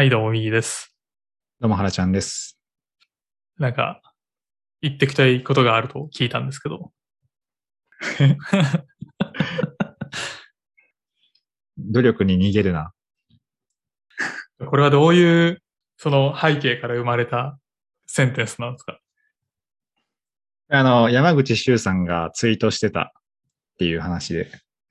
[0.00, 0.96] はい、どうも、右です。
[1.60, 2.58] どうも、はらちゃんです。
[3.58, 4.00] なんか、
[4.80, 6.90] 言ってきたいことがあると聞いたんですけど。
[11.76, 12.94] 努力に逃げるな。
[14.70, 15.62] これはどういう、
[15.98, 17.58] その背景から生まれた
[18.06, 18.98] センテンスなんですか？
[20.70, 23.10] あの、山口周さんがツイートしてたっ
[23.76, 24.50] ていう話で。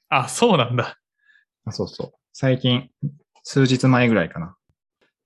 [0.09, 0.99] あ、そうなんだ。
[1.65, 2.19] あそうそう。
[2.31, 2.91] 最近、
[3.41, 4.55] 数日前ぐらいかな。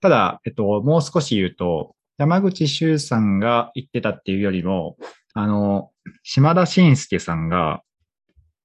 [0.03, 4.97] ただ、えっと、もう少し言うと、山口周さんが言ってたっていうよりも、
[5.33, 5.91] あの、
[6.23, 7.83] 島田紳介さんが、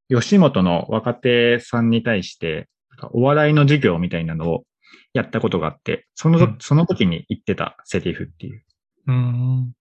[0.09, 2.69] 吉本の若手さんに対して、
[3.13, 4.65] お笑いの授業みたいなのを
[5.13, 8.65] やったことがあって、その、うんその時に言ってたセリフっていう。
[9.07, 9.73] うーん。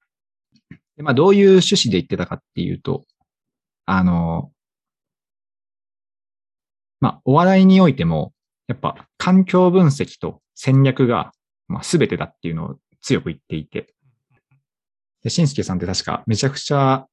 [0.96, 3.08] でまあ、どういう趣旨で言ってたかっていうと、
[3.88, 4.52] あの、
[7.00, 8.32] まあ、お笑いにおいても、
[8.68, 11.32] やっぱ環境分析と戦略が、
[11.68, 13.94] まあ、全てだっていうのを強く言っていて、
[15.24, 17.08] で、しんすけさんって確かめちゃくちゃ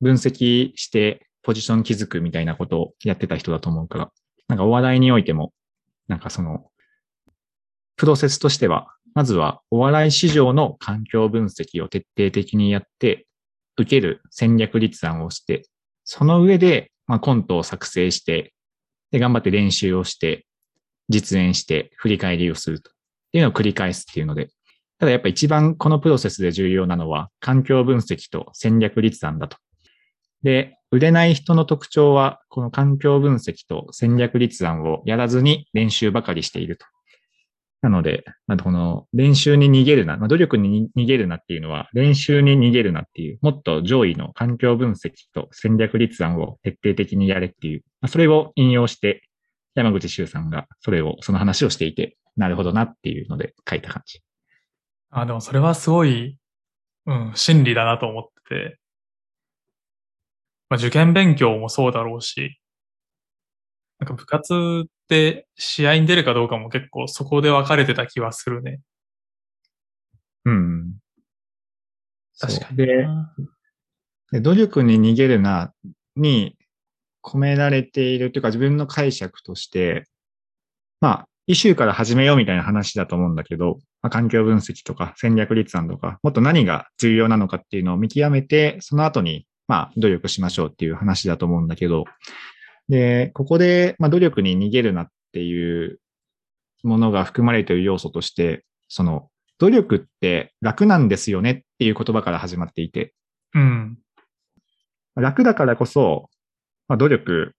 [0.00, 4.10] 分析してポジション築くみたいなことをやってた人だと思うから、
[4.48, 5.52] なんかお笑いにおいても、
[6.06, 6.70] なんかその、
[7.96, 13.26] プロセスとしては、まずはお笑い市場の環境分析を徹底的にやって、
[13.76, 15.62] 受ける戦略立案をして、
[16.04, 18.52] その上で、まあ、コントを作成して、
[19.10, 20.46] で、頑張って練習をして、
[21.08, 22.90] 実演して、振り返りをすると。
[23.28, 24.48] っていうのを繰り返すっていうので、
[24.98, 29.56] ただやっぱ一番このプロセスで重要なのは、環境分析と戦略立案だと。
[30.42, 36.86] で、売れない人の特徴は、この環境分析と戦略立案をやらずに練習ばかりしていると。
[37.80, 49.22] なので、まあ、この練習に逃げるな、まあ、努力に逃げるなっていうのは、練習に逃げるなっていう、もっと上位の環境分析と戦略立案を徹底的にやれっていう、まあ、それを引用して、
[49.76, 54.22] 山口周さんがそれを、その話をしていて、なるほどなっていうので書いた感じ。
[55.10, 56.38] あ、でもそれはすごい、
[57.06, 58.78] うん、真理だなと思ってて、
[60.70, 62.60] まあ、受験勉強もそうだろうし、
[63.98, 68.80] なんか部活で試合に出るかどうかも結構そこで分かれてた気はするね。
[70.44, 70.94] うん。
[72.38, 72.76] 確かに。
[74.30, 75.72] で努力に逃げるな
[76.14, 76.56] に
[77.24, 80.04] 込められているというか自分の解釈として、
[81.00, 92.04] まあ、イシューから始めようみたいな話だと思うんだけど、まあ、環境分析とか戦略立案とか、もっと何が重要なのかっていうのを見極めて、その後に、まあ、努力しましょうっていう話だと思うんだけど、
[92.90, 96.00] で、ここで、まあ、努力に逃げるなっていう
[96.82, 103.14] ものが含まれている要素として、その、努力って楽なんですよねっていう言葉から始まっていて、
[103.54, 103.98] うん。
[105.14, 106.28] 楽だからこそ、
[106.88, 107.54] まあ、努力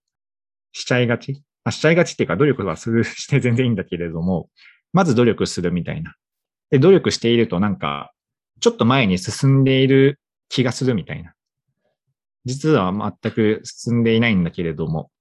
[0.73, 1.43] しちゃいがち。
[1.63, 4.49] まあ、しちゃいがちっていうか、努力はする、して全然いいんだけれども、
[4.93, 6.15] まず努力するみたいな。
[6.69, 8.11] で、努力しているとなんか、
[8.59, 10.19] ちょっと前に進んでいる
[10.49, 11.33] 気がするみたいな。
[12.45, 15.11] 実は全く進んでいないんだけれども、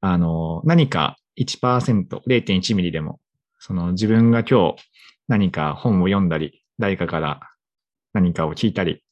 [0.00, 3.20] あの、何か1%、0.1ミリでも、
[3.58, 4.84] その自分が今日
[5.28, 7.40] 何か本を読んだり、誰かから
[8.12, 9.02] 何かを聞いたり、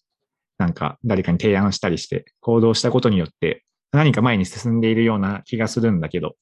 [0.58, 6.36] なんか誰かに提案したりして行動したことによって何か前に進んでいるような気がするんだけど、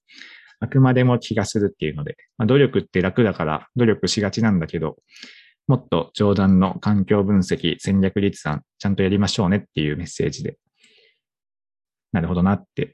[0.61, 4.97] あくまでも気がするっていうので、まあ、努力って楽だから努力しがちなんだけど、
[5.67, 10.57] もっと上段の環境分析、戦略立案、ちゃんとやりましょうねっていうメッセージで、
[12.13, 12.93] なるほどなって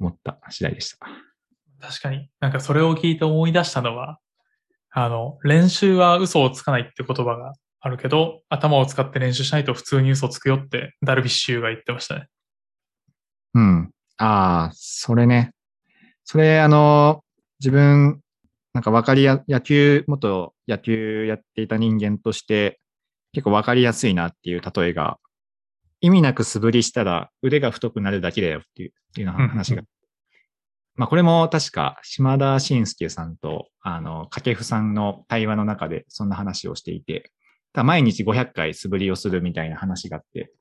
[0.00, 0.98] 思った次第でした。
[1.80, 2.28] 確かに。
[2.40, 4.18] なんかそれを聞いて思い出したのは、
[4.90, 12.26] あの、練習は嘘をつかないって言葉があるけど、頭を使って練習しないと普通に嘘をつくよってダルビッシュが言ってましたね。
[13.54, 13.90] うん。
[14.18, 15.52] ああ、それね。
[16.24, 17.24] それ、あの、
[17.58, 18.20] 自分、
[18.72, 22.80] なんか分かりや、野球、元野球やっていた人間として、
[23.32, 25.18] 結構分かりやすいなっていう例えが、
[26.00, 29.82] 意味なく素振りしたら腕が太くなるだけだよっていう、っていう話が。
[30.96, 37.32] まあこれも確か島田紳介さんと、あの、掛布さんの対話の中でそんな話をしていて、
[37.74, 40.52] 毎日500回素振りをするみたいな話があって、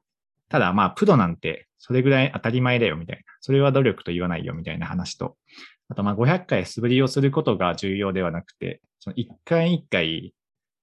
[0.49, 3.23] ただまあプロなんてそれぐらい当たり前だよみたいな。
[3.39, 5.37] それは努力と言わないよみたいな話と、
[5.89, 10.33] あとまあ500回素振りをすることが重要ではなくて、その1回1回、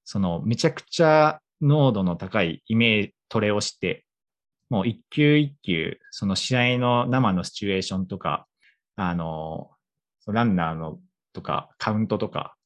[0.05, 4.05] そのめちゃくちゃ濃度の高いイメージ、トレをして、
[4.71, 8.47] もう一球一球、その試合の生のシチュエーションとか、
[8.97, 9.71] あの、
[10.27, 10.99] ランナーの
[11.33, 12.57] とか、カウントとか、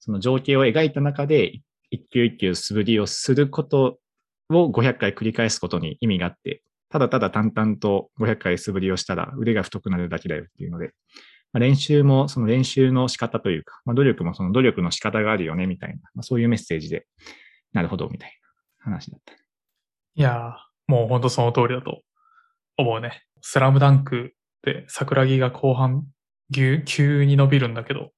[0.00, 1.60] その情景を描いた中で、
[1.90, 3.98] 一球一球素振りをすること
[4.50, 10.92] を500回繰り返すことに意味があって、ただただ淡々と500回素振りをしたら腕が太くなるだけだよっていうので、
[11.52, 17.06] まあ、練習もその練習の仕方というか、まあ、努力もその努力の仕方があるよね、みたいな、まあ、そういうメッセージで、
[17.72, 18.32] なるほど、みたい
[18.78, 19.32] な話だった。
[19.32, 19.36] い
[20.22, 22.02] やー、もう本当その通りだと
[22.76, 23.22] 思うね。
[23.40, 26.06] スラムダンクで桜木が後半
[26.52, 28.12] 急に伸びるんだけど、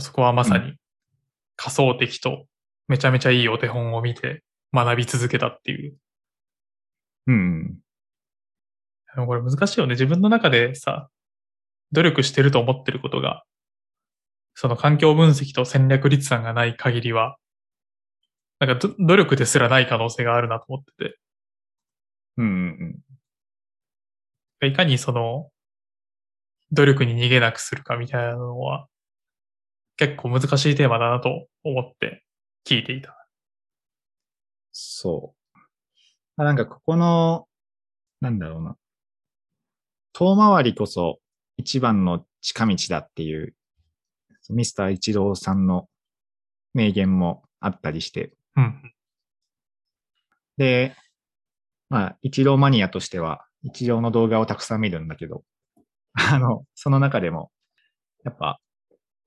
[0.00, 0.76] そこはまさに
[1.56, 2.46] 仮想敵と
[2.86, 4.42] めちゃめちゃいいお手本を見て
[4.72, 5.96] 学び続けたっていう。
[7.26, 7.78] うん。
[9.14, 9.92] でもこれ難しいよね。
[9.92, 11.08] 自分の中でさ、
[11.92, 13.44] 努力してると思ってることが、
[14.54, 17.36] その環境分析と戦略立案がない限りは、
[18.60, 21.18] なんか努力ですらない可能性があるなと思ってて。
[22.36, 23.02] うんうん
[24.62, 24.68] うん。
[24.68, 25.50] いかにその、
[26.72, 28.88] 努力に逃げなくするかみたいなのは、
[29.96, 32.24] 結構難しいテーマだなと思って
[32.66, 33.17] 聞いていた。
[34.80, 35.34] そ
[36.36, 36.44] う。
[36.44, 37.48] なんかここの、
[38.20, 38.76] なんだろうな。
[40.12, 41.18] 遠回りこそ
[41.56, 43.56] 一番の近道だっていう、
[44.50, 45.88] ミスター一郎さんの
[46.74, 48.32] 名言もあったりして。
[48.54, 48.92] うん、
[50.56, 50.94] で、
[51.90, 55.42] まあ、一郎マニアとしては、一郎の動画をたくさん見るんだけど、
[56.14, 57.50] あの、その中でも、
[58.24, 58.60] やっぱ、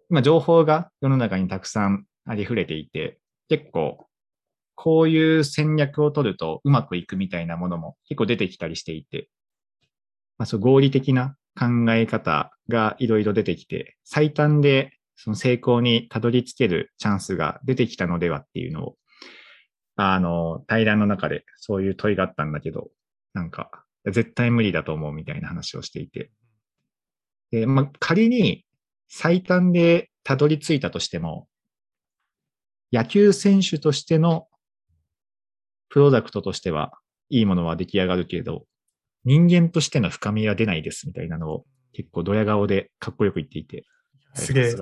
[0.10, 3.20] 今情報が世の中にたくさんありふれていて、
[3.50, 4.08] 結構、
[4.84, 9.30] こういう戦略を取るとうまくいくみたいなものも結構出てきたりしていて、
[10.40, 18.96] まあ、そう合理的な考え方がいろいろ出てきて、最短でその成功にたどり着けるチャンスが出てきたのではっていうのを、
[19.98, 22.90] あの、対談の中でそういう問いがあったんだけど、
[23.36, 23.70] なんか、
[24.06, 26.32] 絶対無理だと思うみたいな話をしていて。
[27.52, 28.66] で、まあ、仮に
[29.10, 31.48] 最短でたどり着いたとしても、
[32.92, 34.48] 野球選手としての
[35.92, 36.94] プロダクトとしては
[37.30, 38.66] いいものは出来上がるけれど、
[39.26, 43.86] 人間としての深みは出ないですみたいなのを結構ドヤ顔でかっこよく言っていて。
[44.34, 44.76] すげえ。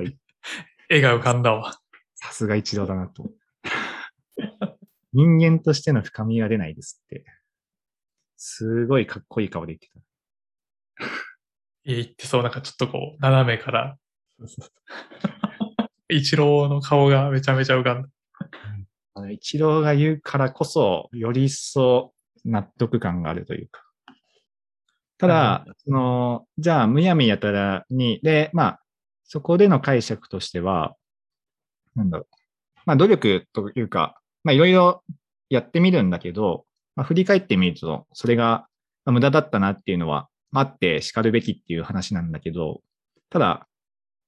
[0.90, 1.80] 絵が浮かんだわ。
[2.16, 3.32] さすが一度だなと。
[5.12, 7.26] 人間としての深みは出ないですって。
[8.38, 10.00] すごいかっこいい顔で言ってた。
[11.86, 13.98] 言ってそう、なんかちょっとこう、斜めから。
[16.08, 18.10] 一郎の顔がめちゃめちゃ浮かんだ。
[19.28, 22.14] 一郎が言うからこそ、より一層
[22.46, 23.84] 納得感があるというか。
[25.18, 28.80] ただ、その、じゃあ、むやみやたらに、で、まあ、
[29.26, 30.96] そこでの解釈としては、
[31.96, 32.36] なんだろう。
[32.86, 35.04] まあ、努力というか、まあ、いろいろ
[35.50, 36.66] やってみるんだけど、
[36.96, 38.68] まあ、振り返ってみると、それが
[39.06, 42.82] 無駄だったなっていうのは、あって叱るべきっていう話なんだけど、
[43.30, 43.68] ただ、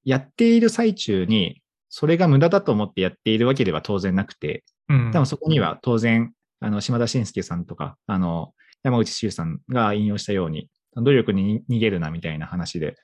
[0.03, 12.95] やっている最中に、それが無駄だと思ってやっているわけでは当然なくて、うん、多分そこには当然、あの、島田紳介さんとか、あの、山内修さんが引用したように、努力に逃げるなみたいな話で、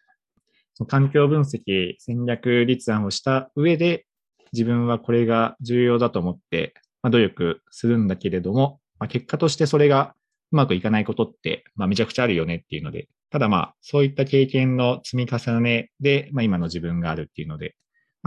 [0.73, 4.05] その環境分析、戦略立案をした上で、
[4.53, 10.15] 自分はこれが重要だと思って、まあ、努力するんだけれども、まあ、結果としてそれが
[10.51, 17.75] うまくいかないことって、まあ、めちゃくちゃあるよねっていうので、ただまあ、そういった経験の積み重ねで、まあ、今の自分があるっていうので、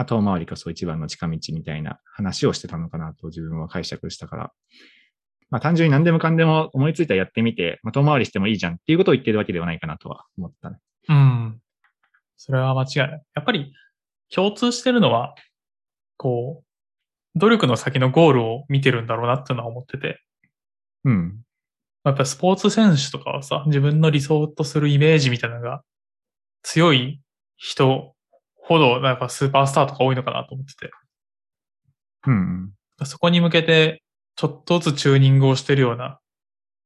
[0.00, 4.52] まあ、遠回りこそ一番の近道みたいな話をしてたのかなと自分は解釈したから、
[5.50, 10.78] まあ単純に何でもかんでも思いついたらやってみて、まあ遠回りしてもいいじゃんっていうことを言ってるわけではないかなとは思ったね。
[11.10, 11.60] うん。
[12.38, 13.10] それは間違いない。
[13.10, 13.74] やっぱり
[14.34, 15.34] 共通してるのは、
[16.16, 16.62] こ
[17.36, 20.22] う、努力の先のゴールを見てるんだろうなっていうのは思ってて。
[21.04, 21.42] うん。
[22.04, 25.82] やっぱスポーツ選手とかはさ、自分の理想とするイメージみたいなのが
[26.62, 27.20] 強い
[27.58, 28.14] 人
[28.70, 30.92] ほど、なんかスーパースターとか多いのかなと思ってて。
[32.28, 32.72] うん。
[33.04, 34.02] そこに向けて
[34.36, 36.20] ちょっとずつチューニングをしてるような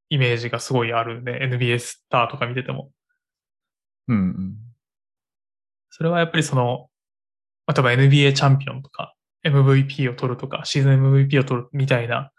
[0.09, 1.41] イメージがすごいあるね。
[1.43, 2.91] NBA スターとか見てても。
[4.09, 4.57] うん、うん。
[5.91, 6.89] それはやっぱりその、
[7.69, 9.15] 例えば NBA チャンピオンとか、
[9.45, 12.33] MVP を取るとか、シーズン MVP を取るみたいな、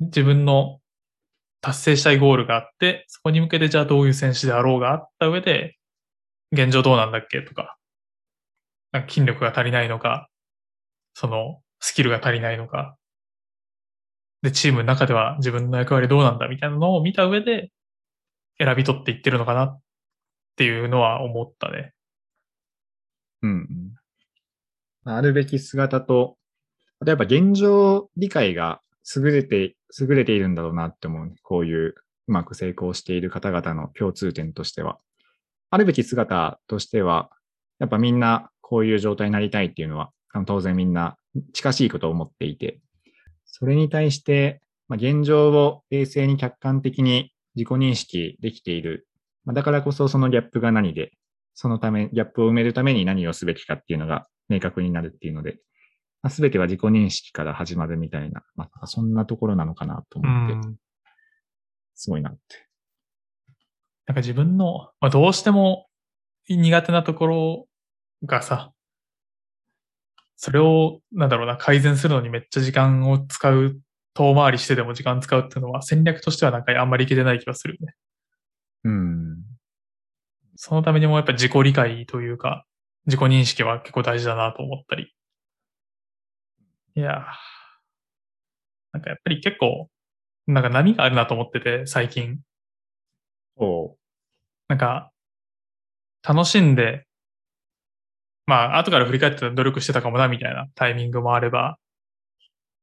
[0.00, 0.80] 自分の
[1.60, 5.76] 達成したいゴールがあって、そこに向けてじゃあどういう選手であろうがあった上で、
[6.52, 7.76] 現状どうなんだっけとか、
[8.92, 10.28] なんか筋力が足りないのか、
[11.14, 12.96] そのスキルが足りないのか、
[14.42, 17.70] で、チームの中では自分の役割どうなんだみたいなのを見た上で
[18.58, 19.80] 選び取っていってるのかなっ
[20.56, 21.92] ていうのは思ったね。
[23.42, 23.94] うん。
[25.04, 26.36] あるべき姿と、
[27.04, 28.80] 例えば現状理解が
[29.16, 31.34] 優れて、優れているんだろうなって思う、ね。
[31.42, 31.94] こういう
[32.28, 34.98] うまく成功している方々の共通点としては。
[35.70, 37.30] あるべき姿としては、
[37.78, 40.12] やっぱみんなこういう状態になりたいっていうのは、
[40.46, 41.18] 当然みんな
[41.52, 42.80] 近しいことを思っていて、
[43.44, 49.06] それに対して、まあ、現状を冷静に客観的に自己認識できている。
[49.44, 51.12] まあ、だからこそそのギャップが何で、
[51.52, 55.58] そのため、ギャップを埋めるために何をすべきかっていうのが明確になるっていうので、
[56.30, 60.76] すべては自己認識から始まるみたいな、まあ、そんなところなのかなとう思って、ん。
[61.94, 62.40] すごいなって。
[64.06, 65.88] なんか自分の、まあ、どうしても
[66.48, 67.66] 苦手なところ
[68.24, 68.72] がさ、
[70.36, 73.80] それを、なんだろうな、改善するのにめっちゃ時間を使う、
[74.14, 77.94] 遠回りしてでも時間使うっていうのは戦略としてはなんかあんまりいけてない気がするよね。
[78.84, 79.36] うん。
[80.56, 82.64] そのためにもやっぱ自己理解というか、
[83.06, 85.14] 自己認識は結構大事だなと思ったり。
[86.94, 87.24] いやー
[88.92, 89.88] なんかやっぱり結構、
[90.46, 92.40] なんか波があるなと思ってて、最近。
[93.56, 93.96] おう
[94.68, 95.10] なんか、
[96.22, 97.06] 楽しんで、
[98.46, 101.78] まあ、後から振り返って努力してたかもな、みたいなタイミングもあれば、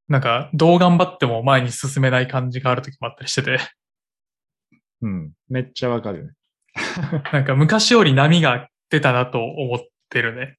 [0.08, 3.60] なんか、どう頑張っても前に進めない感じがある時もあったりしてて、
[5.02, 5.32] うん。
[5.48, 6.34] めっちゃわかるね。
[7.32, 10.58] なんか昔より波が出たなと思ってるね。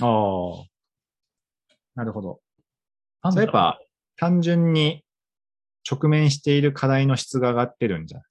[0.00, 0.64] ああ。
[1.94, 2.40] なるほど。
[3.30, 3.78] そうやっぱ、
[4.16, 5.04] 単純に
[5.90, 8.22] 直面している課題の質が上がってるんじゃん。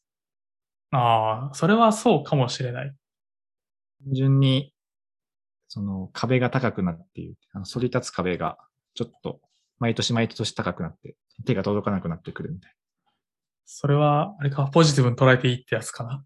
[0.91, 2.95] ああ、それはそうかもしれない。
[4.05, 4.73] 単純に、
[5.69, 7.37] その壁が高くなっている。
[7.53, 8.57] あの、反り立つ壁が、
[8.95, 9.39] ちょっと、
[9.77, 12.73] 毎年毎年高くなって、手が届かなくなってくるみたい
[13.65, 16.25] それは、あれか、ポジティブに捉えていいってやつかな。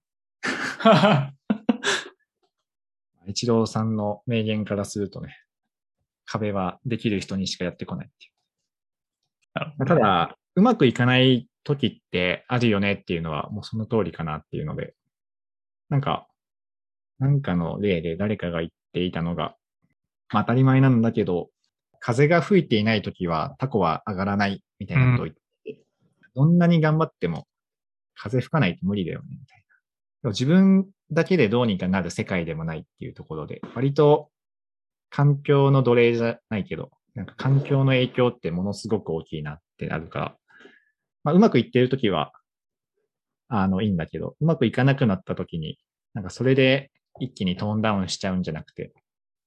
[0.85, 1.33] な。
[3.27, 5.37] 一郎さんの名言からするとね、
[6.25, 8.29] 壁はできる人にしかやってこないってい
[9.81, 9.85] う。
[9.85, 14.95] ただ、うまくいかない時ってあるよねっていうのはもうその通りかなっていうので、
[15.89, 16.27] なんか、
[17.19, 19.55] なんかの例で誰かが言っていたのが、
[20.31, 21.49] まあ当たり前なんだけど、
[21.99, 25.35] 風が吹いていない時はタコは上がらないみたいなことを言っ
[25.65, 25.79] てて、
[26.35, 27.47] どんなに頑張っても
[28.15, 29.63] 風吹かないと無理だよねみたいな。
[30.23, 34.29] でも自分だけでどうにかなる世界でもないっていうところで、割と
[35.09, 40.37] 環境の奴隷じゃないけど、なんか環境の影響ってものすごく大きいなってなるから、
[41.23, 42.31] まあ、うまくいってるときは、
[43.47, 45.77] あの、いいんだけど、うまくいかなくなったときに、
[46.13, 48.93] なんかそれで一気にトーンダウンしちゃうんじゃなくて、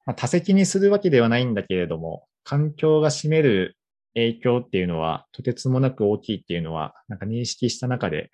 [0.04, 3.76] まあ、多責にするわけではないんだけれども、環境が占める
[4.14, 8.30] 影響っていうのは、とてつもなく大きいっていうのは、なんか認識した中で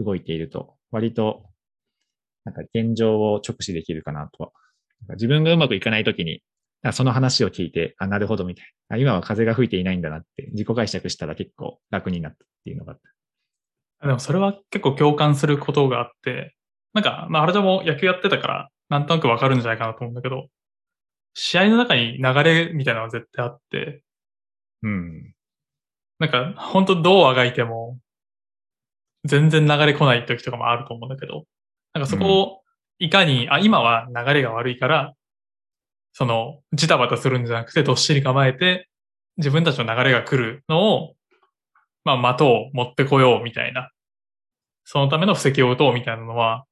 [0.00, 1.44] 動いていると、割と、
[2.44, 4.52] なんか現状を直視できるかなと。
[5.02, 6.42] なんか自分がうまくいかないときに、
[6.92, 8.96] その話を聞いて、あ、なるほどみたいな。
[8.96, 12.98] あ今は風が吹いていないんだなって自己解釈したら結構楽になったっていうのがあっ
[14.00, 14.06] た。
[14.06, 16.54] でもそれは結構共感することがあって、
[16.94, 20.48] なんか、まあ、原ちゃんも野球やってたから、なんとなくわかるんじゃないかなと思うんだけど、
[21.34, 24.02] 試合の中に流れみたいなのが絶対あって、
[24.82, 25.34] うん。
[26.18, 27.98] なんか、本当どうあがいても、
[29.24, 31.44] 全然流れ来ない時とかもあると思うんだけど、
[31.94, 32.62] なんかそこを、
[32.98, 35.14] いかに、あ、今は流れが悪いから、
[36.12, 38.88] その、ジタバタするんじゃなくて、どっしり構えて、
[39.38, 41.14] 自分たちの流れが来るのを、
[42.04, 43.90] まあ、的を持ってこようみたいな、
[44.84, 46.64] そのための布石を打とうみたいなのは、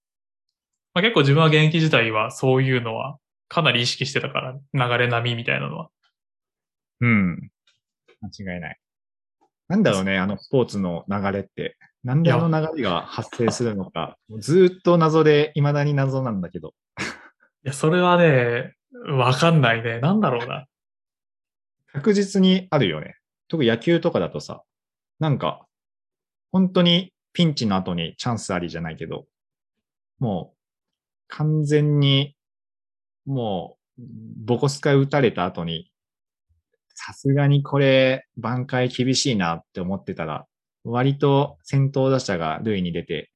[0.95, 3.19] まあ、結構自分は現役時代はそういうのは
[3.49, 4.41] かなり意識してたか
[4.73, 5.89] ら、流れ波みたいなのは。
[7.01, 7.51] うん。
[8.21, 8.79] 間違いない。
[9.69, 11.77] なんだろうね、あのスポーツの流れって。
[12.03, 14.17] なんであの流れが発生するのか。
[14.39, 16.75] ずーっと謎で、未だに謎なんだけど。
[17.65, 18.75] いや、それはね、
[19.07, 20.01] わかんないね。
[20.01, 20.67] なんだろうな。
[21.93, 23.17] 確実にあるよね。
[23.49, 24.63] 特に野球とかだとさ、
[25.19, 25.67] なんか、
[26.53, 29.27] 本当にピンチの後にチャンスありじゃないけど、
[30.19, 30.60] もう、
[31.31, 32.37] 完全に、
[33.27, 34.03] もう、
[34.45, 35.91] ボコスカ打たれた後に、
[36.95, 40.47] さすがにこれ、挽回厳しいなって思ってたら、
[40.85, 43.31] 割と先頭打者が塁に出て、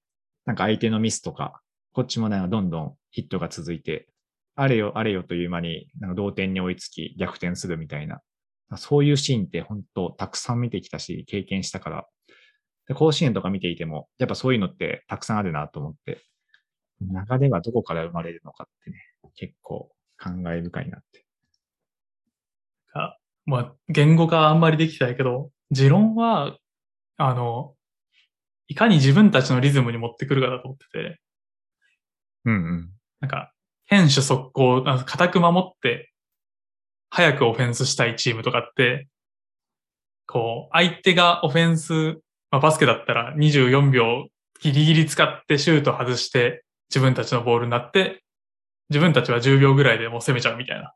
[0.46, 1.60] なんか相手のミスとか、
[1.92, 4.08] こっちもなんかどんどんヒットが続いて、
[4.56, 8.20] あれよあれよという間になんか同点に追いつき逆転するみたいな
[8.76, 12.06] そういうシーンって本当たくさん見てきたし、経験したから。
[12.86, 16.22] で甲子園とか見ていても、やっぱそういうのってたくさんあるなと思って、
[17.10, 18.96] 流れはどこから生まれるのかってね、
[19.36, 21.24] 結構感慨深いなって。
[22.92, 26.56] かまあ、言語化あんまりできてないけど、持論は、
[27.16, 27.74] あの、
[28.68, 31.20] いかに自分たちのリズムに持ってくるかだと思ってて、
[32.44, 32.90] うんうん。
[33.20, 33.52] なんか、
[33.88, 36.12] 堅守速攻、固く守って、
[37.10, 39.08] 早くオフェンスしたいチームとかって、
[40.26, 42.20] こう、相手がオフェンス、
[42.50, 44.28] まあ、バスケだったら24秒
[44.60, 48.22] ギリギリ使ってシュート外して自分たちのボールになって、
[48.90, 50.94] 自分たちは10秒ぐらいでもう攻めちゃうみたいな。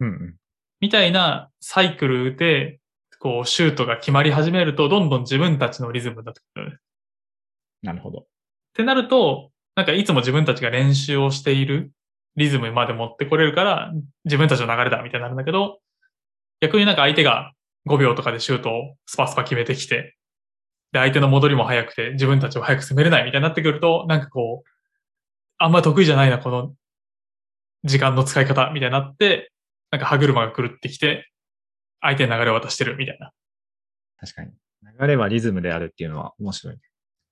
[0.00, 0.34] うんうん。
[0.80, 2.80] みたいなサイクルで、
[3.18, 6.80] こう、シュートが決まり始めると、どんどん自分たちのリズムになってくる。
[6.80, 6.80] っ
[7.82, 8.26] なるほど。
[8.74, 11.92] てなると、なんかいつも自分たちが練習をしている
[12.36, 13.92] リズムまで持ってこれるから、
[14.24, 15.80] 自分たちの流れだみたいになるんだけど、
[16.60, 17.52] 逆になんか相手が
[17.86, 20.16] 5秒とかでシュートをスパスパ決めてきて、
[20.92, 24.69] で、相手の戻りも速くて、自分たちを早く攻めれないみたいになってくると、なんかこう、
[25.62, 26.74] あんま得意じゃないな、この
[27.84, 29.52] 時間の使い方みたいになって、
[29.90, 31.30] なんか歯車が狂ってきて、
[32.00, 33.30] 相手に流れを渡してるみたいな。
[34.18, 34.52] 確かに。
[34.98, 36.78] 流れはリズムであるっていうのは面白い。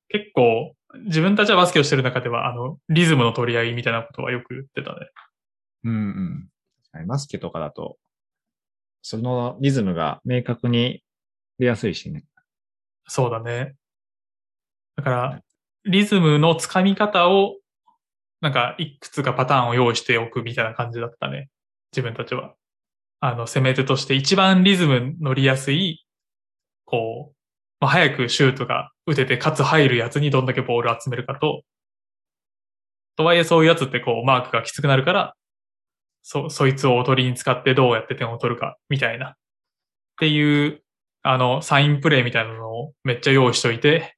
[0.09, 5.09] 結構、自分たちはバスケをしてる中では、あの、リズムの取り合いみたいなことはよく言ってたね。
[5.85, 6.49] うんうん。
[6.83, 7.97] 確かにバスケとかだと、
[9.01, 11.03] そのリズムが明確に
[11.59, 12.25] 出やすいしね。
[13.07, 13.75] そうだね。
[14.97, 15.43] だから、
[15.85, 17.57] リズムのつかみ方を、
[18.41, 21.49] なんか、いくつかパターンを用意しておくみたいな感じだったね。
[21.93, 22.55] 自分たちは。
[23.21, 26.05] あの、攻め手として一番リズム乗りやすい、
[26.85, 27.37] こう、
[27.81, 31.63] まあ、早くシュートが打てて、かつ入るやつにどんだけボール集めるかと、
[33.17, 35.35] とはいえそういうやつってこう、マークがきつくなるから、
[36.23, 39.31] そ、そいつをおとりに使ってどうやって点を取るか、みたいな。
[39.31, 39.35] っ
[40.21, 40.83] ていう、
[41.23, 44.17] あの、サインプレイみたいなのをめっちゃ用意しといて、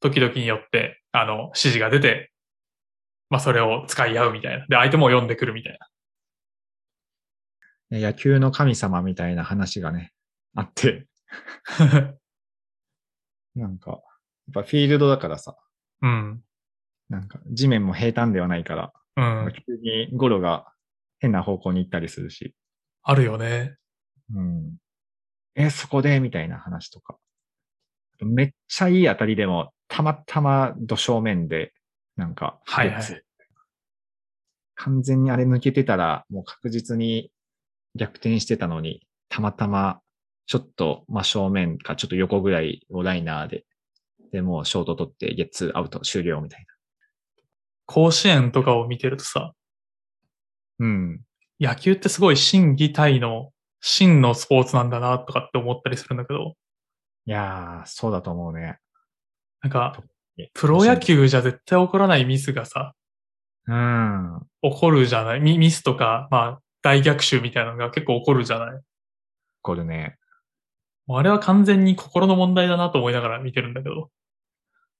[0.00, 2.32] 時々によって、あの、指示が出て、
[3.30, 4.66] まあ、それを使い合うみたいな。
[4.66, 5.78] で、相手も読んでくるみたい
[7.90, 10.12] ね野球の神様みたいな話がね、
[10.54, 11.06] あって、
[11.78, 12.14] な。
[13.66, 14.00] なんか、やっ
[14.54, 15.56] ぱフィールドだからさ、
[16.02, 16.42] うん。
[17.08, 19.52] なんか地面も平坦ではないから、うん。
[19.66, 20.72] 急にゴロが
[21.18, 22.54] 変な方向に行ったりするし、
[23.02, 23.76] あるよね。
[24.34, 24.76] うん。
[25.54, 27.16] え、そこでみたいな話とか。
[28.22, 31.72] めっちゃいい当たりでも、たまたま土正面で、
[32.16, 33.24] なんか、はいはい
[34.82, 37.30] 完全にあれ抜けてたら、もう確実に
[37.96, 40.00] 逆転してたのに、たまたま、
[40.46, 43.66] ちょっと真正面かちょっと横ぐらいをライナーで、
[44.32, 46.64] で、もうショート取ってゲッツーアウト終了みたい
[47.84, 49.52] 甲子園とかを見てるとさ、
[50.78, 50.86] な。
[50.86, 51.20] うん。
[51.60, 53.50] 野球ってすごい心技体の、
[53.80, 56.54] 真のスポーツなんだなとかって思ったりするんだけど、
[57.26, 58.78] いやー、そうだと思うね。
[59.60, 60.00] なんか、
[60.54, 62.94] プロ野球じゃ絶対起こらないミスがさ、
[63.66, 64.40] うん。
[64.62, 65.40] 起こるじゃない？
[65.40, 68.80] ミミスとか、まあ、大逆襲みたいなのが結構起こるじゃない？
[69.62, 70.16] これね。
[71.08, 74.10] あれは完全に心の問題だなと思いながら見てるんだけど。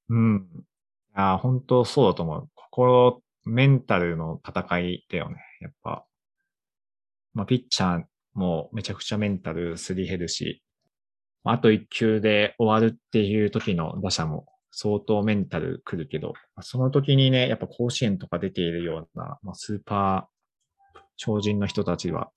[0.08, 0.46] うん。
[1.14, 2.48] ああ、本当そうだと思う。
[2.54, 5.36] 心、メンタルの戦いだよね。
[5.60, 6.04] やっぱ。
[7.32, 8.02] まあ、ピッチャー
[8.34, 10.62] もめちゃくちゃメンタルすり減るし、
[11.44, 22.30] あと一球で終わるっていう時の打者も相当メンタル来るけど、その時にね、やっぱ甲子園とか出ているような、まあ、スーパー超人の人たちは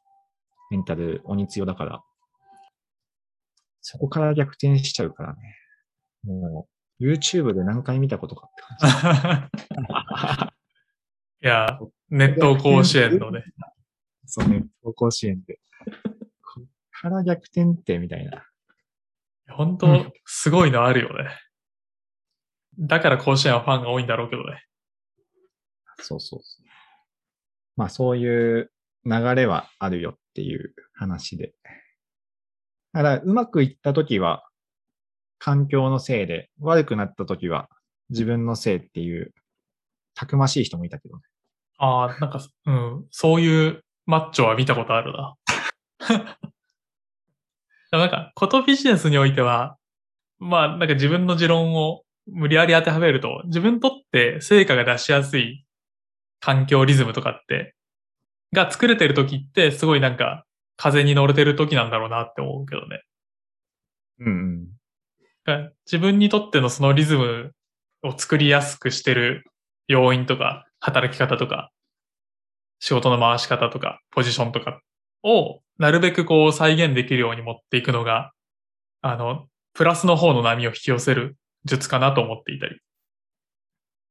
[0.72, 2.02] メンタル鬼強だから、
[3.82, 5.40] そこから逆転しちゃうからね。
[6.24, 6.68] も
[7.00, 10.54] う、YouTube で何回見たことかって感じ。
[11.46, 13.44] いや、熱湯甲子園のね。
[14.26, 14.64] そうね、
[14.96, 15.60] 甲子園で。
[16.42, 18.48] こっから逆転って、みたいな。
[19.50, 21.30] 本当すごいのあるよね。
[22.80, 24.64] だから甲子園はファンが多いんだろうけどね。
[26.00, 26.64] そうそうそう。
[27.76, 28.72] まあ、そういう
[29.06, 31.54] 流れはあるよっていう話で。
[32.94, 34.44] だから、うまくいったときは、
[35.40, 37.68] 環境のせいで、悪くなったときは、
[38.10, 39.34] 自分のせいっていう、
[40.16, 41.24] たくましい人もいたけどね。
[41.78, 45.36] ああ、なんか、うん、そういうマッチョは見たことあるな。
[47.92, 49.78] なんか、ことビジネスにおいては、
[50.40, 55.66] まあ、なんか自分の持論を無理やり当てはめると、自分にとって成果が出しやすい
[56.40, 57.76] 環境リズムとかって、
[58.54, 60.46] が作れてる時って、すごいなんか、
[60.78, 63.02] 風に乗れてる時なんだろうなって思うけどね。
[64.20, 64.68] うん
[65.48, 65.72] うん。
[65.86, 67.52] 自分にとってのそのリズム
[68.04, 69.44] を作りやすくしてる
[69.88, 71.72] 要因とか、働き方とか、
[72.80, 74.82] 仕事の回し方とか、ポジションとか
[75.24, 78.32] を、なるべくこう再現できるように持っていくのが、
[79.02, 82.80] あの、プラスの方の波を引き寄せる術かなと思っていたり。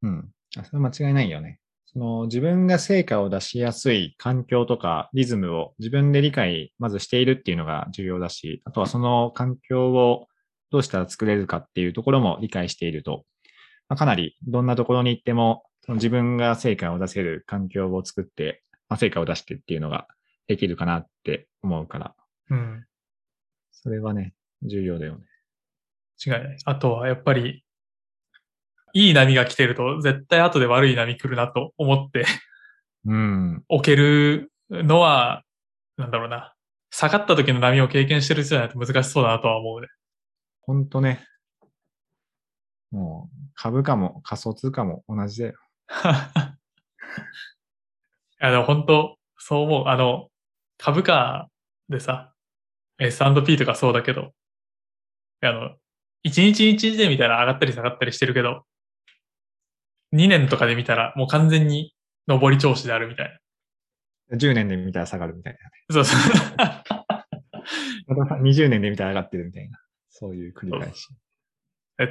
[0.03, 0.31] うん。
[0.57, 1.59] あそれ間違いないよね。
[1.87, 10.27] その自分が成果を出しやすい環境とかリズムを自分で理解まずしているっていうのが重要だし、あとはその環境を
[10.71, 13.25] どうしたら作れるかっていうところも理解していると、
[13.88, 20.07] まあ、かなりどんなところに行ってもその自分が成果を出せる環境を作って、まあ、成果を出してっていうのが
[20.47, 22.15] できるかなって思うから、
[22.51, 22.87] うん。
[23.71, 25.25] それはね、重要だよね。
[26.24, 26.56] 違いない。
[26.64, 27.64] あとはやっぱり、
[28.94, 32.26] いい波が来てると絶対後で悪い波来るなと思って
[33.06, 33.64] うん。
[33.68, 35.42] 置けるのは、
[35.96, 36.54] なんだろうな。
[36.90, 39.88] 下がった時の波を経験してる人じゃないと難しそうだなとは思うね。
[40.61, 41.24] ほんとね。
[42.90, 45.54] もう株価も仮想通貨も同じだよ。
[48.42, 49.88] や、でも本当、そう思う。
[49.88, 50.28] あの、
[50.76, 51.48] 株価
[51.88, 52.35] でさ、
[52.98, 54.32] S&P とかそうだけど、
[55.40, 55.76] あの、
[56.22, 58.64] 一日一日で見たら上がったり下がったりしてるけど、
[60.14, 61.94] 2年とかで見たらもう完全に
[62.26, 63.40] 上り調子であるみたい
[64.30, 64.37] な。
[64.37, 65.58] 10年で見たら下がるみたい
[65.90, 66.56] そうそう。
[66.56, 66.85] な。
[68.06, 69.78] また20年で見たら上がってるみたいな。
[70.08, 71.08] そういう繰り返し。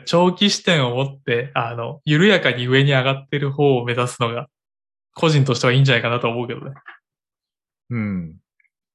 [0.06, 4.48] 長期視点を持って、あの、緩やかに上に上がってる方を目指すのが、
[5.16, 6.74] 個人としてはいいんじゃないかなと思うけどね。
[7.90, 8.38] うん。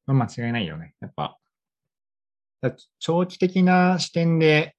[0.07, 0.94] まあ、間違いないよね。
[1.00, 1.37] やっぱ。
[2.62, 4.76] だ長期的な視点で、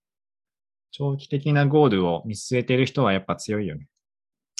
[0.91, 3.87] 長期的なゴールを見据えてる人はやっぱ強いよね。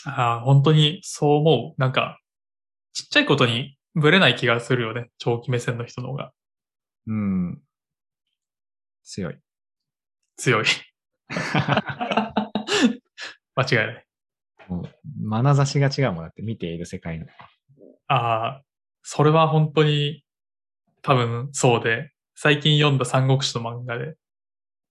[0.06, 1.82] ああ、本当にそう思う。
[1.82, 2.20] なんか、
[2.94, 5.10] ちっちゃいことにブレない気がするよね。
[5.18, 6.32] 長期目線の人の方が
[7.08, 7.62] うん。
[9.04, 9.38] 強い。
[10.38, 10.66] 強い。
[13.56, 14.06] 間違いない。
[14.68, 17.26] もう、眼差しが違うもんだって見ている世界の。
[18.08, 18.64] ああ、
[19.02, 20.24] それは本当に
[21.02, 24.16] 多分そうで、最近読んだ三国志の漫画で、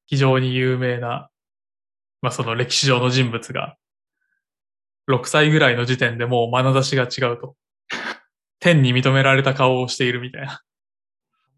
[0.07, 1.31] 非常に有名な、
[2.23, 3.77] まあその歴史上の人物が、
[5.09, 7.57] 6歳ぐらいの時点でもう眼差しが違うと。
[8.59, 10.62] 天に認められた顔をしているみたいな。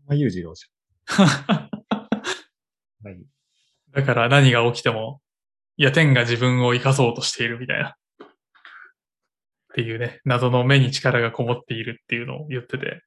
[0.07, 1.29] まあ、裕次郎じゃん。
[3.05, 3.23] はい。
[3.93, 5.23] だから何が起きても、
[5.77, 7.91] いや、天が自分を生かそうとしているみたいな。
[7.91, 7.97] っ
[9.75, 13.03] ていうね、謎の目に力がこもっているっていうのを言ってて。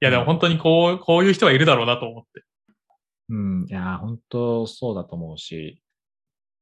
[0.00, 2.42] いや、でも本当にこう、こういう人はいるだろうなと思って。
[3.28, 3.66] うん。
[3.68, 5.82] いやー、本当そうだと思うし、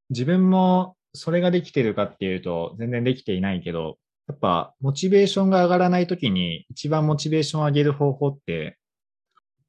[0.09, 8.77] 自分もそれができてるかっていうと、全然できていないけど、やっぱ、モチベーションが上がらないときに、一番モチベーションを上げる方法って、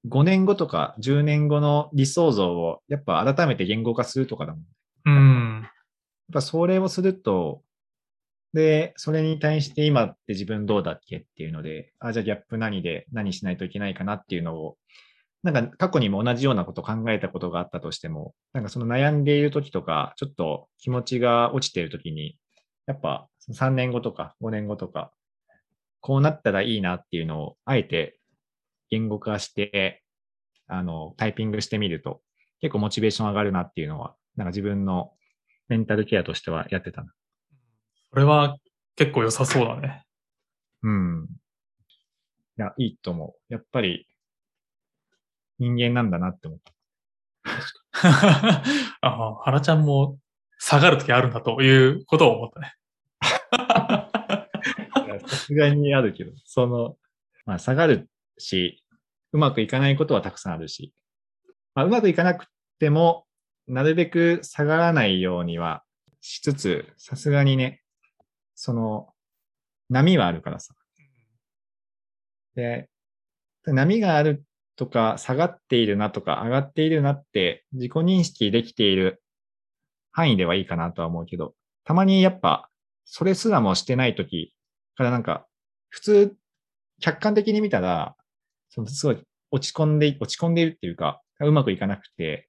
[0.09, 4.61] 5年後とか10年後の理想像を、やっぱ改めて言語化するとかだもん。
[4.61, 4.67] や
[5.07, 5.63] うん。
[5.63, 5.69] っ
[6.33, 7.63] ぱそれをすると、
[8.53, 14.78] で、それに対して今って自分どうだっけっていうので、あ、じゃあギャップ何で何しないといけないかなっていうのを、
[15.43, 22.37] なんか過去にも同じようなこと考えたことがあったとしても、なんかその悩んでいる時とか、ちょっと気持ちが落ちている時に、
[22.87, 25.13] やっぱ3年後とか5年後とか、
[26.01, 28.19] こうなったらいいなっていうのを、あえて
[28.91, 30.03] 言語化して、
[30.67, 32.21] あの、タイピングしてみると、
[32.61, 35.13] 結構モチベーション上がるなっていうのは、なんか自分の
[35.69, 37.13] メンタルケアとしてはやってたな。
[38.11, 38.57] それは
[38.97, 40.05] 結構良さそうだね。
[40.83, 41.29] うん。
[42.59, 43.53] いや、いいと思う。
[43.53, 44.07] やっぱり、
[45.59, 46.73] 人間なんだなって思った。
[49.01, 50.19] あ原ちゃんも
[50.59, 52.75] 下がるときあるんだということを思ったね。
[55.27, 56.97] さすがにあるけど、その、
[57.45, 58.83] まあ、下がるし、
[59.33, 60.95] うまくいかないことはたくさんあるし、
[61.75, 62.47] まあ、うまくいかなく
[62.79, 63.27] ても、
[63.67, 65.83] なるべく下がらないようには
[66.21, 67.83] しつつ、さすがにね、
[68.55, 69.13] その、
[69.91, 70.75] 波はあるからさ。
[72.55, 72.89] で、
[73.67, 74.45] 波がある
[74.79, 79.21] とか、下がっているなとか、上がっているなって、自己認識できている
[80.13, 82.71] 範囲ではいいかなとは思うけど、たまにやっぱ、
[83.05, 84.55] それすらもしてないとき
[84.95, 85.47] からなんか、
[85.89, 86.37] 普通、
[87.01, 88.15] 客観的に見たら、
[88.69, 92.49] そのすごい落ち込んで、落ち込んでいるっていうか、うまくいかなくて、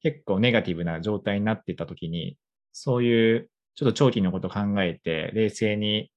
[0.00, 2.36] 結構ネガティブな状態になってたときに、
[2.72, 6.12] そういうちょっと長期のこと考えて、冷静に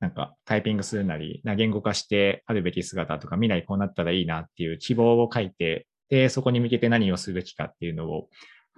[0.00, 8.28] なんかタイピングするなり、な言語化してあるべき姿とか未来こうなったらいいなっていう希望を書いて、で、そこに向けて何をするべきかっていうのを、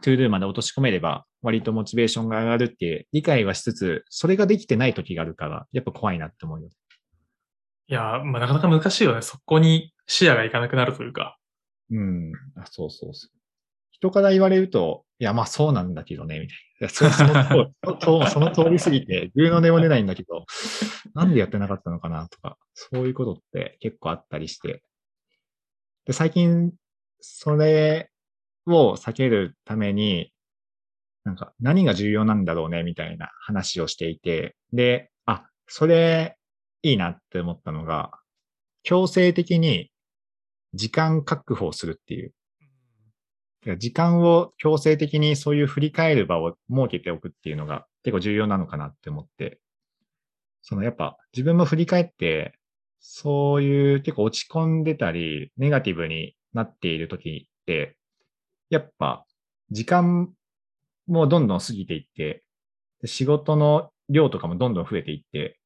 [0.02, 6.68] to do まで落とし込めれば、割とモチベーションが上がるって理解はしつつ、それができてない時があるから、やっぱ怖いなって思うよ。
[7.88, 9.22] いや、まあ、なかなか難しいよね。
[9.22, 11.38] そこに視野がいかなくなるというか。
[11.90, 12.32] うん。
[12.56, 13.35] あそうそうそう。
[13.96, 16.88] 人から言われると、いや、まあそうなんだけどね、みたいな。
[16.88, 20.44] その通りその通りすぎて、グーの音も出ないんだけど、
[21.14, 24.82] なんでやってなかったのかなとか、そういうことって結構あったりして。
[26.04, 26.72] で、最近、
[27.20, 28.10] それ
[28.66, 30.30] を避けるために、
[31.24, 36.36] なんか何が重要なんだろうね、みたいな話をしていて、で、あ、それ
[36.82, 38.12] いいなって思ったのが、
[38.82, 39.90] 強制的に
[40.74, 42.34] 時間確保するっていう。
[43.78, 49.58] 時間を強制的にそういう振り返る場を設けておくっていうのが結構重要なのかなって思って、
[50.62, 52.58] そのやっぱ自分も振り返って、
[53.00, 57.96] そういう結構落ち込んでたり、ネガティブになっている時って、
[58.70, 59.24] やっぱ
[59.70, 60.32] 時間
[61.06, 62.42] もどんどん過ぎていって、
[63.04, 65.58] 仕事の量とかもどんどん増えていって、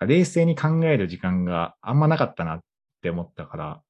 [0.00, 2.60] 冷静に考える時間があんまなかったなっ
[3.02, 3.82] て思ったから、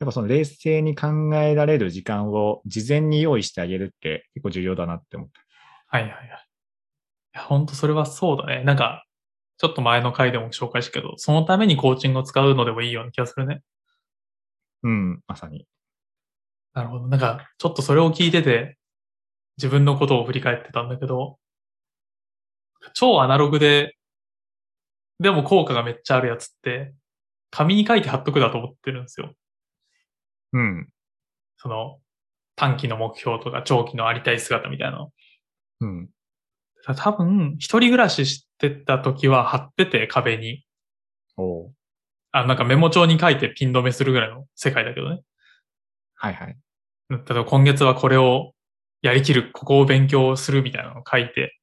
[0.00, 5.40] やっぱその冷静に考えられる時間を事前に用意してあげるって結構重要だなって思った。
[5.88, 6.26] はいはいはい。
[6.26, 6.30] い
[7.34, 8.62] や、ほんとそれはそうだね。
[8.62, 9.04] なんか、
[9.58, 13.62] ちょっと前の回でも紹介したけど、そのためにコーチングを使うのでもいいような気がするね。
[14.84, 15.66] うん、まさに。
[16.74, 17.08] なるほど。
[17.08, 18.78] なんか、ちょっとそれを聞いてて、
[19.56, 21.38] 自分のことを振り返ってたんだけど、
[22.94, 23.96] 超アナログで、
[25.18, 26.94] でも効果がめっちゃあるやつって、
[27.50, 29.34] 紙に書いて貼っとくだと思ってるんですよ。
[30.52, 30.88] うん。
[31.56, 31.98] その、
[32.56, 35.12] 短期の目標とか長期のありたい姿みたいなの。
[35.80, 36.08] うん。
[36.84, 40.64] 多分、一人暮らししてた時は貼ってて壁に。
[41.36, 41.74] おう
[42.32, 45.20] あ、なんかメモ帳に書いてピン止めするぐらいの世界だけどね。
[46.14, 46.56] はいはい。
[47.10, 48.52] 例えば今月はこれを
[49.02, 51.58] やりきる、ここを勉強するみたいなのを書いて、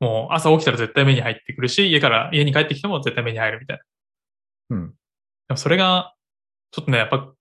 [0.00, 3.80] もう朝起きたら絶対目に入ってくるし、家から、家に帰ってきても絶対目に入るみたい
[4.70, 4.76] な。
[4.76, 4.90] うん。
[4.90, 4.94] で
[5.50, 6.14] もそれが、
[6.70, 7.32] ちょっとね、やっぱ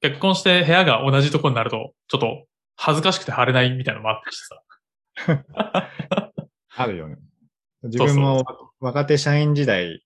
[0.00, 4.62] 結婚して部屋が同じとこになると、ちょっと恥ずかしくて貼れないみたいなのもあったしさ。
[6.76, 7.16] あるよね。
[7.82, 8.44] 自分も
[8.80, 10.04] 若手社員時代、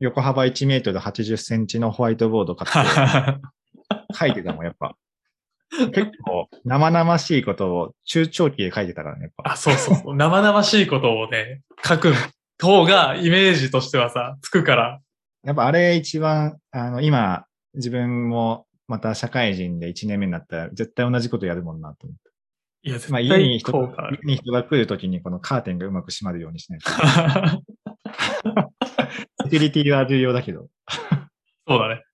[0.00, 3.40] 横幅1メートル80センチのホワイトボード買って
[4.16, 4.96] 書いてたもん、やっぱ。
[5.92, 9.52] 結構生々しいことを中長期で書いてたからね、やっぱ。
[9.52, 10.16] あ、そうそうそう。
[10.16, 12.14] 生々しいことをね、書く
[12.62, 15.00] 方がイメージとしてはさ、つくから。
[15.42, 22.30] やっぱあれ一番、あの、今、自分もまた社会人で1年目になったら絶対同じことやるもんなと思って。
[22.82, 23.88] いや、絶まあ、家に対人。
[23.88, 26.90] 家に人が来るときにこのカーテンがうまく閉まるようにしないと。
[29.44, 30.68] セキュリティは重要だけど。
[31.66, 32.04] そうだね。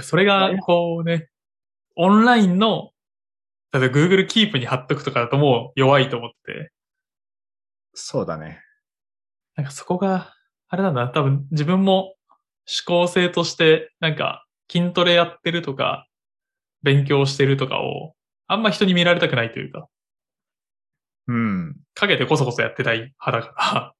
[0.00, 1.28] それが、こうね、
[1.96, 2.92] オンラインの、
[3.72, 6.72] 例えば Google Keep に貼っとくとかだともう弱いと思って、
[7.94, 8.62] そうだね。
[9.56, 10.32] なんかそこが、
[10.68, 12.16] あれなんだな、多分自分も思
[12.86, 16.08] 考性として、なんか筋トレやってるとか、
[16.82, 18.14] 勉強してるとかを、
[18.46, 19.88] あんま人に見られたくないというか、
[21.28, 21.76] うん。
[21.94, 23.94] 陰でこそこそやってたい派だか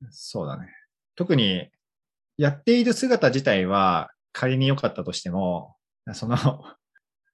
[0.00, 0.68] ら、そうだね。
[1.14, 1.68] 特に、
[2.36, 5.76] やっている姿自体は仮に良かったとしても、
[6.12, 6.36] その、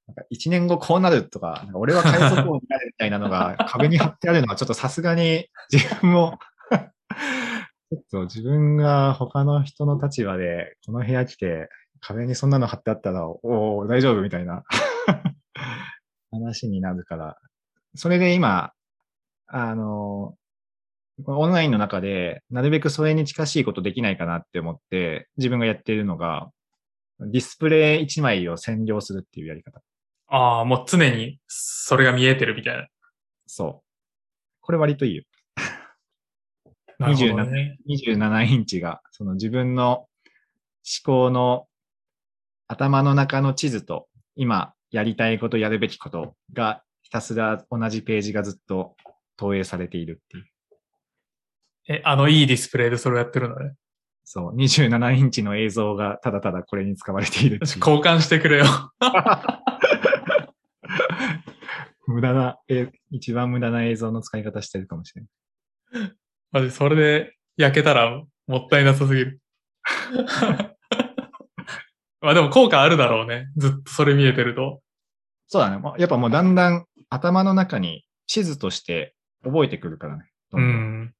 [0.08, 6.38] なんか一年後こうなるとか、か俺は海賊王になるみたいなのが 壁に貼ってあるのはちょっとさすがに自分も
[7.90, 11.68] ちょっと自分が他の人の立場でこの部屋来て
[12.00, 14.64] 壁にそんなの貼ってあったら、おお大丈夫みたいな
[16.30, 17.36] 話になるから、
[17.94, 18.72] それで今、
[19.46, 20.34] あの、
[21.26, 26.50] オンラインの中で、なるべくそれに近しいことできないかなって思って、自分がやっているのが、
[27.20, 29.80] ディスプレイ1枚を占領するっていうやり方。
[30.28, 32.86] ああ、もう常にそれが見えてるみたいな。
[33.46, 33.88] そう。
[34.60, 35.24] これ割といいよ。
[37.46, 37.78] ね。
[37.88, 40.08] 27インチが、その自分の思
[41.04, 41.66] 考の
[42.68, 48.94] 頭の中の地図と、今やりたいこと、やるべきことが、ひたすら同じページがずっと
[49.38, 50.44] 投影されているっていう。
[51.88, 53.72] え、あのいいディスプレイでそれをやってるんだね？
[54.24, 54.56] そう。
[54.56, 57.60] 27インチの映像がただただこれに使われている。
[57.62, 58.66] 交換してくれよ。
[62.06, 66.12] 無駄な、え、一番無駄な映像の使い方してるかもしれない。
[66.52, 69.40] マジ、それで焼けたらもったいなさすぎる。
[72.20, 73.48] まあでも効果あるだろうね。
[73.56, 74.80] ずっとそれ見えてると。
[75.46, 75.80] そうだね。
[75.98, 80.24] やっぱもうだんだん頭の中に地図として覚えてくるからね。
[80.50, 81.14] どうんどんん。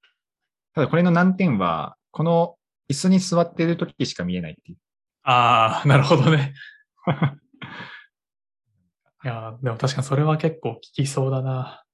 [0.74, 2.56] ただこれの難点は、この
[2.90, 4.78] 椅子に座っている時しか見えないっていう。
[5.22, 6.54] ああ、なるほどね。
[9.24, 11.84] いやー、でも確かにそれは結構効きそうだな。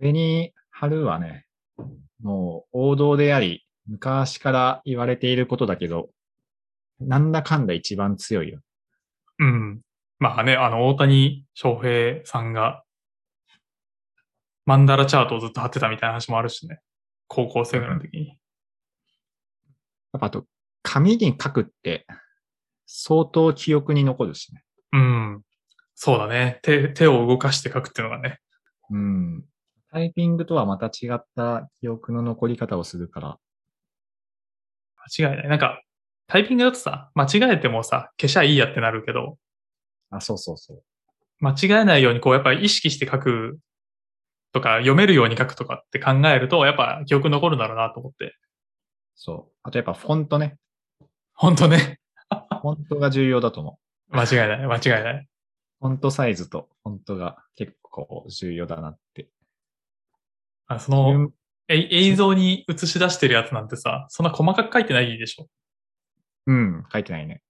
[0.00, 1.46] 上に貼るはね、
[2.20, 6.10] もう王道であり、昔から言われていることだけど、
[7.00, 8.60] なんだかんだ一番強いよ。
[9.38, 9.80] うん。
[10.18, 12.82] まあね、あの、大谷翔平さんが、
[14.66, 16.80] マンダラチャートをずっと貼ってたみたいな話もあるしね。
[17.28, 18.28] 高校生ぐらいの時に。
[18.28, 18.34] や
[20.18, 20.44] っぱあと、
[20.82, 22.06] 紙に書くって、
[22.86, 24.64] 相当記憶に残るしね。
[24.92, 25.42] うん。
[25.94, 26.58] そうだね。
[26.62, 28.40] 手、手を動かして書くっていうのがね。
[28.90, 29.44] うん。
[29.90, 33.38] タイピングとはまた違った記憶の残り方をするから。
[35.18, 35.48] 間違いない。
[35.48, 35.82] なんか、
[36.28, 39.38] タイピングだとさ、間違えてもさ、消しゃいいやってなるけど、
[40.10, 40.82] あ、そうそうそう。
[41.40, 43.58] 間違えないようにこう、やっぱり意識して書く
[44.52, 48.36] とか、読めるように書くとかって考えると、やっぱ記憶残るんだろうなと思って。
[49.14, 49.52] そう。
[49.62, 50.56] あとやっぱフォントね。
[51.34, 51.98] ほんとね。
[52.60, 53.78] フォントが重要だと思
[54.12, 54.16] う。
[54.16, 54.66] 間違いない。
[54.66, 55.28] 間違いない。
[55.80, 59.28] フォントサイズとフォントが結構重要だなって。
[60.66, 61.30] あその、
[61.68, 65.46] え映像に映し出してるやつなんてさ、そんな細かく書いてないでしょ？
[66.48, 67.42] うん、書いてないね。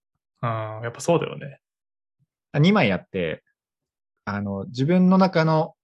[0.42, 0.48] うん、
[0.82, 1.60] やっぱそうだよね。
[2.54, 3.44] 2枚あって、
[4.24, 5.74] あの、自分の中の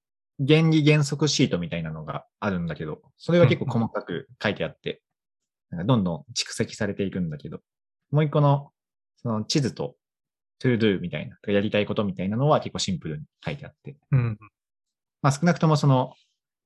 [0.44, 5.00] 原理原則シートみたいなのがあるんだけど、それが結構細かく書いてあって、
[5.70, 7.60] なんかどんどん蓄積されていくんだけど、
[8.10, 8.72] もう一個の、
[9.22, 9.94] その地図と
[10.60, 14.38] to do みたいな、やりたいことみたいなのは結構シンプルに書いてあって、うん。
[15.22, 16.14] まあ少なくともその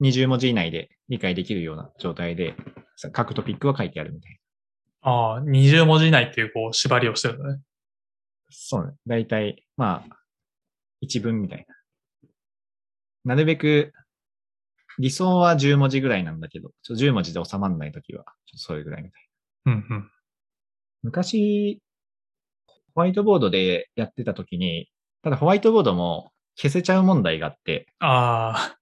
[0.01, 2.57] 20文字以内で理解できるような状態で、
[2.97, 4.39] さ各トピックは書いてあるみたいな。
[5.03, 7.61] ああ、20文字以内っていうこう縛りをしてるんだね。
[8.51, 8.95] そうね。
[9.07, 10.17] だいたい、まあ、
[11.01, 11.75] 一文みたいな。
[13.25, 13.93] なるべく、
[14.99, 19.23] 理想は10文字ぐらいなんだけど、ちょ10文字で収まらないときは、ちょっとそれぐらいみたい
[19.67, 19.73] な。
[19.73, 20.11] うんうん。
[21.03, 21.81] 昔、
[22.95, 24.89] ホワイトボードでやってたときに、
[25.23, 28.79] ただホワイトボードも消せちゃう問題があって、ああ、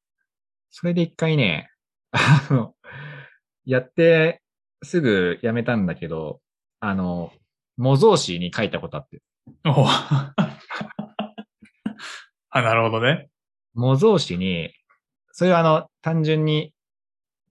[0.71, 1.69] それで一回ね、
[2.13, 2.75] あの、
[3.67, 4.41] やって
[4.87, 6.41] すぐやめたんだけど、
[6.81, 7.33] あの、
[7.77, 9.21] 模造紙に書いたことあって、
[9.67, 9.85] お
[12.51, 13.29] あ、なるほどね。
[13.75, 14.73] 模造紙に、
[15.33, 16.73] それはあの、単純に、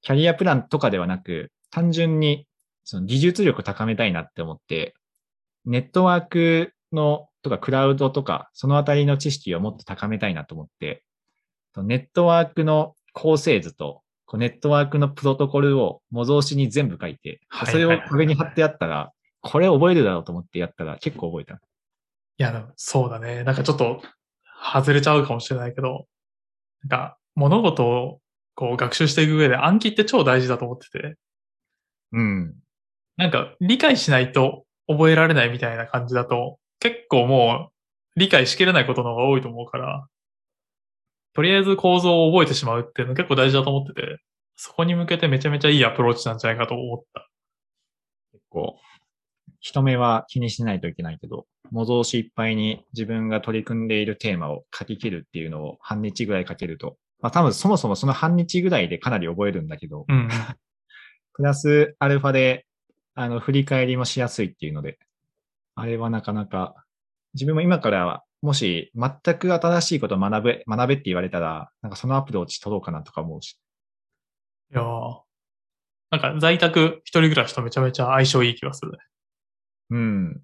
[0.01, 2.47] キャリアプランとかではなく、単純に、
[2.83, 4.95] その技術力高めたいなって思って、
[5.65, 11.03] ネットワークの、とかクラウドとか、そのあたりの知識をもっと高めたいなと思って、
[11.77, 19.11] ネットワークの構成図と、こうネットワークのプロトコルを模造紙に全部書いて、はいそれをはいはい壁に貼ってあったら、
[19.41, 21.55] これ覚えるだろうと思ってやったら結構覚えた。
[21.55, 21.59] い
[22.37, 23.43] や、そうだね。
[23.43, 24.01] なんかちょっと
[24.73, 26.07] 外れちゃうかもしれないけど、
[26.83, 28.19] なんか物事を
[28.55, 31.15] こう学習していく上で暗記って超大事だと思ってて、
[32.11, 32.55] うん。
[33.17, 37.69] なんか理解しないと覚えられないみたいな感じだと、結構も
[38.15, 40.07] う理解しきれないことの方が多いと思うから、
[41.35, 44.19] とりあえず構造を覚えてしまうっていうの結構大事だと思ってて、
[44.55, 47.29] そこに向けてめちゃめちゃいいアプローチなんじゃないかと思った。
[48.31, 48.77] 結構、
[49.59, 60.29] 人目は気にしないといけないけど、模造紙いっぱいに自分が取り組んでいるテーマを書き切るっていうのを半日ぐらい書けると、まあ多分そもそもその半日ぐらいでかなり覚えるんだけど、うんうん。
[61.33, 62.65] プラスアルファで、
[63.13, 64.99] あの、振り返りもしやすいっていうので、
[65.75, 66.75] あれはなかなか、
[67.33, 73.57] 自分も今からは、もし全く新しいことを学べ、学べって言われたら、なんかそのアプローチ取ろうかなとか思うし。
[74.71, 75.25] いやー
[76.11, 78.97] なんか在宅一人暮らしとめちゃめちゃ相性いい気がするね。
[79.91, 80.41] うん。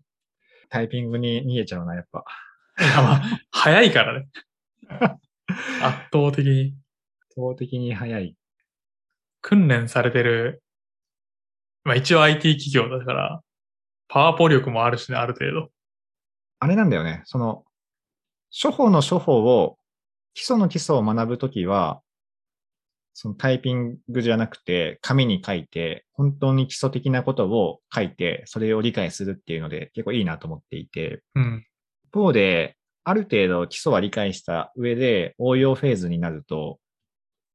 [0.69, 2.23] タイピングに逃げちゃうな、やっぱ。
[2.79, 4.27] いやまあ、 早いからね。
[5.81, 6.75] 圧倒的に
[7.21, 8.35] 圧倒的に早い。
[9.41, 10.63] 訓練されてる、
[11.83, 13.41] まあ一応 IT 企業だから、
[14.07, 15.71] パワポ力もあるしね、ある程度。
[16.59, 17.21] あれなんだよね。
[17.25, 17.65] その、
[18.51, 19.77] 処方の処方を、
[20.33, 22.01] 基礎の基礎を学ぶときは、
[23.13, 31.65] そのタイピングじゃなくて、紙に書いて、本当に基礎的なことを書いて、それを理解するっていうので、結構いいなと思っていて、うん。
[32.05, 36.79] 一方で、ある程度基礎は理解した上で、応用フェーズになると、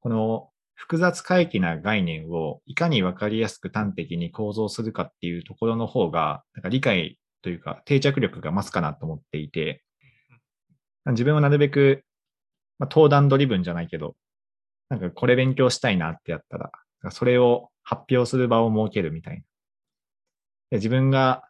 [0.01, 9.83] この複雑回帰な概念をいかにわかりやすく端的に構造するかっていうところの方が、なんか理解というか定着力が増すかなと思っていて、
[11.13, 12.05] 自分はなるべく、
[12.79, 14.17] まあ、登壇ドリブンじゃないけど、
[14.89, 16.71] なんかこれ勉強したいなってやったら、
[17.11, 19.43] それを発表する場を設けるみたいな。
[20.71, 21.45] で自分が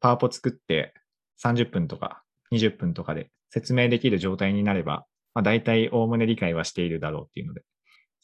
[0.00, 0.94] パワポ作って
[1.42, 7.62] 30分とか20分とかで説明できる状態になれば、まあ、大体おおむね理解はしているだろうっていうので、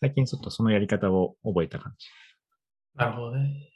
[0.01, 2.09] 最近ちょっとそのやり方を覚えた感じ。
[2.95, 3.71] なるほどね。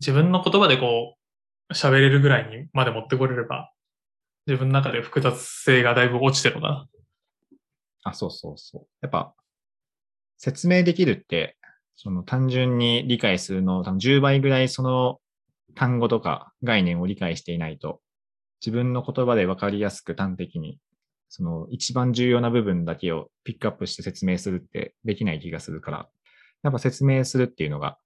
[0.00, 1.16] 自分の言葉でこ
[1.70, 3.70] う、喋れるぐらいにまで持ってこれれば、
[4.46, 6.88] 自分の中で複雑性がだいぶ落ちてるのかな。
[8.04, 8.86] あ、そうそうそう。
[9.02, 9.34] やっぱ、
[10.38, 11.56] 説明できるって、
[11.96, 15.18] その単純に理解するの、多分10倍ぐらいその
[15.74, 18.00] 単語とか概念を理解していないと、
[18.64, 20.78] 自分の言葉で分かりやすく端的に、
[21.28, 26.08] その一番重要な部分だけをピックアップして説明するってできない気がするから、
[26.62, 27.98] やっぱ説明するっていうのが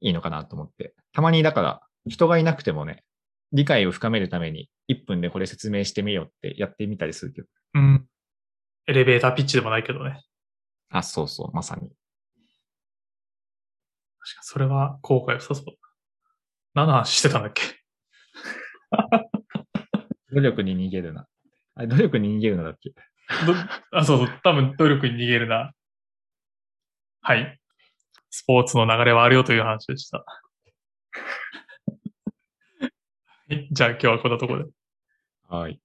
[0.00, 0.94] いいのかなと思って。
[1.12, 3.04] たまにだから人がいなくてもね、
[3.54, 7.48] 理解を深めるために1分でこれ説明してみようってやってみたりするけど。
[7.74, 8.06] うん。
[8.86, 10.20] エレベーターピッチでもないけどね。
[10.90, 11.82] あ、そうそう、まさに。
[14.20, 15.72] 確かそれは後悔良さそうだ。
[16.74, 17.62] 何の話してたんだっけ？
[20.34, 21.26] 努力に逃げるな。
[21.76, 22.90] あれ、努力に逃げるなだっけ？
[22.90, 22.96] ど
[23.92, 24.40] あ、そうそう。
[24.42, 25.72] 多分努力に逃げるな。
[27.22, 27.58] はい。
[28.30, 30.24] スポーツの流れはあるよという話でした。
[33.70, 34.70] じゃあ今日はこんなところで。
[35.48, 35.80] はい。